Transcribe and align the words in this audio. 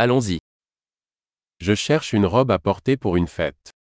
Allons-y. 0.00 0.38
Je 1.58 1.74
cherche 1.74 2.12
une 2.12 2.24
robe 2.24 2.52
à 2.52 2.60
porter 2.60 2.96
pour 2.96 3.16
une 3.16 3.26
fête. 3.26 3.74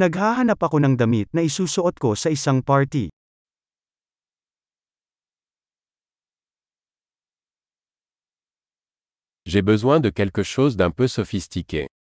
Naghahanap 0.00 0.64
ako 0.64 0.80
ng 0.80 0.96
damit 0.96 1.28
na 1.36 1.44
isusuot 1.44 2.00
ko 2.00 2.16
sa 2.16 2.32
isang 2.32 2.64
party. 2.64 3.12
J'ai 9.44 9.60
besoin 9.60 10.00
de 10.00 10.08
quelque 10.08 10.40
chose 10.40 10.80
d'un 10.80 10.88
peu 10.88 11.04
sophistiqué. 11.04 11.92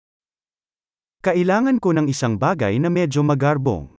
Kailangan 1.26 1.82
ko 1.82 1.90
ng 1.90 2.06
isang 2.06 2.38
bagay 2.38 2.78
na 2.78 2.86
medyo 2.86 3.26
magarbong. 3.26 3.95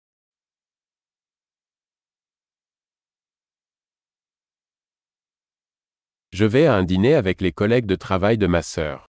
Je 6.37 6.45
vais 6.45 6.67
à 6.67 6.77
un 6.77 6.85
dîner 6.85 7.15
avec 7.15 7.41
les 7.41 7.51
collègues 7.51 7.87
de 7.87 7.97
travail 7.97 8.37
de 8.37 8.47
ma 8.47 8.61
sœur. 8.61 9.09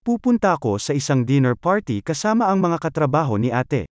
Pupunta 0.00 0.56
ako 0.56 0.80
sa 0.80 0.96
isang 0.96 1.20
dinner 1.28 1.52
party 1.52 2.00
kasama 2.00 2.48
ang 2.48 2.64
mga 2.64 2.80
katrabaho 2.80 3.36
ni 3.36 3.52
ate. 3.52 3.84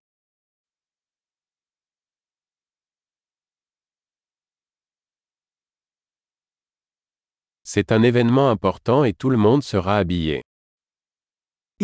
C'est 7.61 7.93
un 7.93 8.01
événement 8.01 8.49
important 8.49 9.05
et 9.05 9.13
tout 9.13 9.29
le 9.29 9.37
monde 9.37 9.61
sera 9.61 10.01
habillé. 10.01 10.41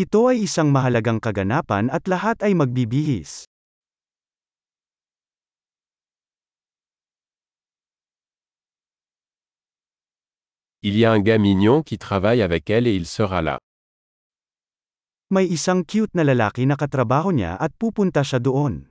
Ito 0.00 0.32
ay 0.32 0.48
isang 0.48 0.72
mahalagang 0.72 1.20
kaganapan 1.20 1.92
at 1.92 2.08
lahat 2.08 2.40
ay 2.40 2.56
magbibihis. 2.56 3.44
Il 10.86 10.98
y 10.98 11.06
a 11.06 11.12
un 11.12 11.18
gars 11.18 11.38
mignon 11.38 11.82
qui 11.82 11.96
travaille 11.96 12.42
avec 12.42 12.68
elle 12.68 12.86
et 12.86 12.94
il 12.94 13.06
sera 13.06 13.40
là. 13.40 13.58
May 15.30 15.46
isang 15.46 15.82
cute 15.82 16.12
na 16.12 16.24
lalaki 16.24 16.66
na 16.66 16.76
katrabaho 16.76 17.32
niya 17.32 17.56
at 17.56 17.72
pupunta 17.78 18.20
siya 18.22 18.38
doon. 18.38 18.84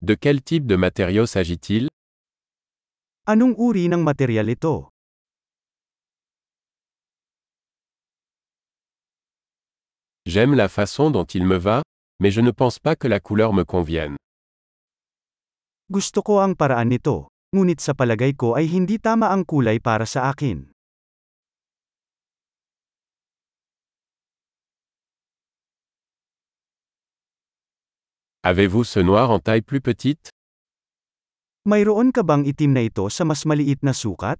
De 0.00 0.14
quel 0.14 0.40
type 0.40 0.66
de 0.66 0.76
matériau 0.76 1.26
s'agit-il? 1.26 1.88
Anong 3.26 3.58
uri 3.58 3.90
ng 3.90 4.06
material 4.06 4.46
ito? 4.54 4.86
J'aime 10.26 10.54
la 10.54 10.68
façon 10.68 11.10
dont 11.10 11.26
il 11.26 11.44
me 11.44 11.58
va, 11.58 11.82
mais 12.22 12.30
je 12.30 12.40
ne 12.40 12.52
pense 12.54 12.78
pas 12.78 12.94
que 12.94 13.08
la 13.10 13.18
couleur 13.18 13.50
me 13.52 13.64
convienne. 13.66 14.14
Gusto 15.90 16.22
ko 16.22 16.38
ang 16.38 16.54
paraan 16.54 16.94
nito, 16.94 17.34
ngunit 17.50 17.82
sa 17.82 17.98
palagay 17.98 18.38
ko 18.38 18.54
ay 18.54 18.70
hindi 18.70 19.02
tama 19.02 19.34
ang 19.34 19.42
kulay 19.42 19.82
para 19.82 20.06
sa 20.06 20.30
akin. 20.30 20.70
Avez-vous 28.46 28.86
ce 28.86 29.02
noir 29.02 29.30
en 29.34 29.42
taille 29.42 29.66
plus 29.66 29.82
petite 29.82 30.30
Mayroon 31.66 32.14
ka 32.14 32.22
bang 32.22 32.46
itim 32.46 32.74
na 32.74 32.82
ito 32.86 33.06
sa 33.10 33.26
mas 33.26 33.42
maliit 33.46 33.82
na 33.82 33.94
sukat? 33.94 34.38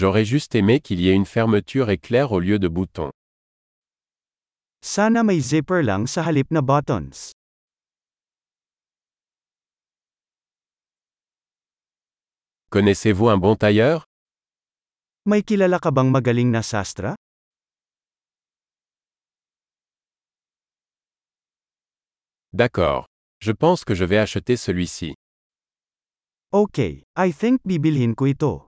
J'aurais 0.00 0.24
juste 0.24 0.54
aimé 0.54 0.78
qu'il 0.78 1.00
y 1.00 1.08
ait 1.08 1.14
une 1.16 1.26
fermeture 1.26 1.90
éclair 1.90 2.30
au 2.30 2.38
lieu 2.38 2.60
de 2.60 2.68
boutons. 2.68 3.10
Sana 4.80 5.24
may 5.24 5.40
zipper 5.40 5.82
lang 5.82 6.06
sa 6.06 6.22
halip 6.22 6.52
na 6.52 6.62
buttons. 6.62 7.32
Connaissez-vous 12.70 13.28
un 13.28 13.38
bon 13.38 13.56
tailleur? 13.56 14.04
May 15.26 15.42
kilala 15.42 15.80
ka 15.80 15.90
bang 15.90 16.12
magaling 16.14 16.52
na 16.52 16.62
sastra? 16.62 17.16
D'accord. 22.52 23.06
Je 23.40 23.50
pense 23.50 23.84
que 23.84 23.96
je 23.96 24.04
vais 24.04 24.18
acheter 24.18 24.56
celui-ci. 24.56 25.14
Okay, 26.52 27.02
I 27.16 27.32
think 27.32 27.60
bibilhin 27.66 28.14
ko 28.14 28.26
ito. 28.26 28.67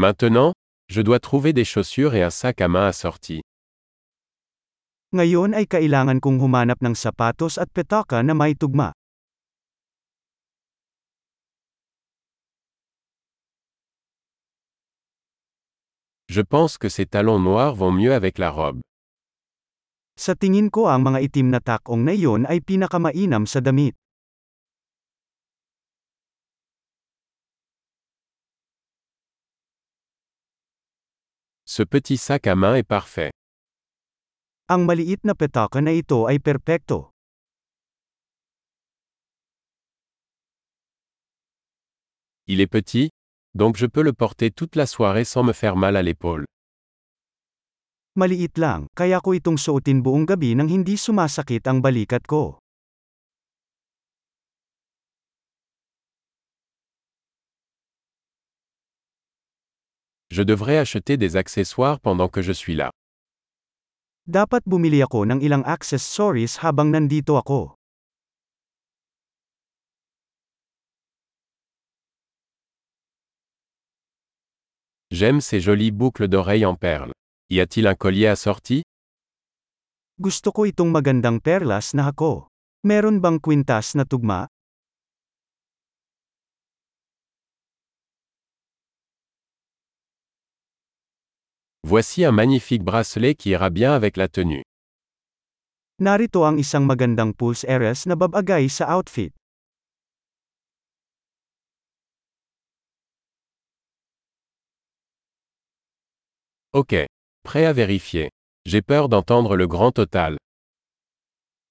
Maintenant, 0.00 0.56
je 0.88 1.02
dois 1.02 1.20
trouver 1.20 1.52
des 1.52 1.66
chaussures 1.68 2.14
et 2.14 2.22
un 2.22 2.30
sac 2.32 2.62
à 2.62 2.68
main 2.72 2.88
assorti. 2.88 3.44
Ngayon 5.12 5.52
ay 5.52 5.68
kailangan 5.68 6.24
kong 6.24 6.40
humanap 6.40 6.80
ng 6.80 6.96
sapatos 6.96 7.60
at 7.60 7.68
petaka 7.68 8.24
na 8.24 8.32
may 8.32 8.56
tugma. 8.56 8.96
Je 16.32 16.40
pense 16.40 16.80
que 16.80 16.88
ces 16.88 17.04
talons 17.04 17.36
noirs 17.36 17.76
vont 17.76 17.92
mieux 17.92 18.16
avec 18.16 18.40
la 18.40 18.48
robe. 18.48 18.80
Sa 20.16 20.32
tingin 20.32 20.72
ko 20.72 20.88
ang 20.88 21.04
mga 21.04 21.28
itim 21.28 21.52
na 21.52 21.60
takong 21.60 22.08
na 22.08 22.16
iyon 22.16 22.48
ay 22.48 22.64
pinakamainam 22.64 23.44
sa 23.44 23.60
damit. 23.60 23.99
Ce 31.70 31.84
petit 31.84 32.16
sac 32.16 32.48
à 32.48 32.56
main 32.56 32.74
est 32.74 32.82
parfait. 32.82 33.30
Ang 34.66 34.90
maliit 34.90 35.22
na 35.22 35.38
petaka 35.38 35.78
na 35.78 35.94
ito 35.94 36.26
ay 36.26 36.42
perpekto. 36.42 37.14
Il 42.50 42.58
est 42.58 42.66
petit, 42.66 43.14
donc 43.54 43.78
je 43.78 43.86
peux 43.86 44.02
le 44.02 44.12
porter 44.12 44.50
toute 44.50 44.74
la 44.74 44.82
soirée 44.82 45.22
sans 45.22 45.44
me 45.44 45.52
faire 45.54 45.76
mal 45.76 45.94
à 45.94 46.02
l'épaule. 46.02 46.42
Maliit 48.18 48.58
lang, 48.58 48.90
kaya 48.98 49.22
ko 49.22 49.38
itong 49.38 49.54
suotin 49.54 50.02
buong 50.02 50.26
gabi 50.26 50.58
nang 50.58 50.66
hindi 50.66 50.98
sumasakit 50.98 51.62
ang 51.70 51.78
balikat 51.78 52.26
ko. 52.26 52.58
Je 60.30 60.42
devrais 60.42 60.78
acheter 60.78 61.16
des 61.16 61.34
accessoires 61.36 61.98
pendant 61.98 62.28
que 62.28 62.40
je 62.40 62.52
suis 62.52 62.74
là. 62.74 62.90
Dapat 64.30 64.62
bumili 64.62 65.02
ako 65.02 65.26
ng 65.26 65.42
ilang 65.42 65.66
accessories 65.66 66.62
habang 66.62 66.94
nandito 66.94 67.34
ako. 67.34 67.74
J'aime 75.10 75.42
ces 75.42 75.58
jolies 75.58 75.90
boucles 75.90 76.30
d'oreilles 76.30 76.62
en 76.64 76.78
perles. 76.78 77.10
Y 77.50 77.58
a-t-il 77.58 77.90
un 77.90 77.98
collier 77.98 78.30
assorti? 78.30 78.86
Gusto 80.14 80.54
ko 80.54 80.62
itong 80.62 80.94
magandang 80.94 81.42
perlas 81.42 81.90
na 81.98 82.06
hako. 82.06 82.46
Meron 82.86 83.18
bang 83.18 83.42
kwintas 83.42 83.98
na 83.98 84.06
tugma? 84.06 84.46
Voici 91.90 92.24
un 92.24 92.30
magnifique 92.30 92.84
bracelet 92.84 93.34
qui 93.34 93.50
ira 93.50 93.68
bien 93.68 93.92
avec 93.94 94.16
la 94.16 94.28
tenue. 94.28 94.62
Narito 95.98 96.46
ang 96.46 96.54
isang 96.54 96.86
magandang 96.86 97.34
pulse 97.34 97.66
na 98.06 98.14
babagay 98.14 98.70
sa 98.70 98.94
outfit. 98.94 99.34
Ok. 106.70 107.10
Prêt 107.42 107.66
à 107.66 107.72
vérifier. 107.72 108.30
J'ai 108.70 108.82
peur 108.82 109.08
d'entendre 109.08 109.56
le 109.56 109.66
grand 109.66 109.90
total. 109.90 110.38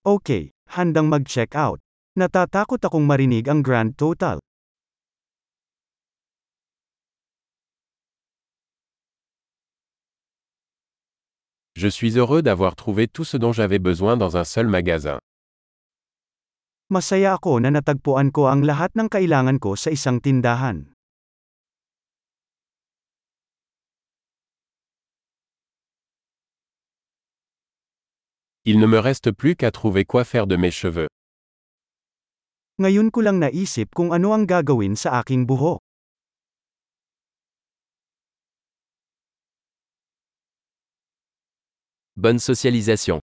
Okay, 0.04 0.52
handang 0.76 1.08
mag-check 1.08 1.56
out. 1.56 1.80
Natatakot 2.20 2.84
akong 2.84 3.08
marinig 3.08 3.48
ang 3.48 3.64
grand 3.64 3.96
total. 3.96 4.44
Je 11.80 11.88
suis 11.88 12.18
heureux 12.18 12.42
d'avoir 12.42 12.76
trouvé 12.76 13.08
tout 13.08 13.24
ce 13.24 13.38
dont 13.38 13.54
j'avais 13.54 13.80
besoin 13.80 14.18
dans 14.18 14.36
un 14.36 14.44
seul 14.44 14.68
magasin. 14.68 15.16
Masaya 16.92 17.40
ako 17.40 17.64
na 17.64 17.72
natagpuan 17.72 18.36
ko 18.36 18.52
ang 18.52 18.68
lahat 18.68 18.92
ng 19.00 19.08
kailangan 19.08 19.64
ko 19.64 19.80
sa 19.80 19.88
isang 19.88 20.20
tindahan. 20.20 20.92
Il 28.68 28.84
ne 28.84 28.88
me 28.92 29.00
reste 29.00 29.32
plus 29.32 29.56
qu'à 29.56 29.72
trouver 29.72 30.04
quoi 30.04 30.28
faire 30.28 30.52
de 30.52 30.60
mes 30.60 30.76
cheveux. 30.76 31.08
Ngayon 32.84 33.08
ko 33.08 33.24
lang 33.24 33.40
naisip 33.40 33.96
kung 33.96 34.12
ano 34.12 34.36
ang 34.36 34.44
gagawin 34.44 35.00
sa 35.00 35.24
aking 35.24 35.48
buhok. 35.48 35.80
Bonne 42.20 42.40
socialisation. 42.40 43.22